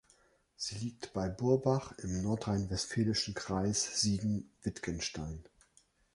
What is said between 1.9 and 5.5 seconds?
im nordrhein-westfälischen Kreis Siegen-Wittgenstein.